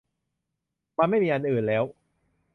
[0.97, 1.83] มันไม่มีอันอื่นแล้ว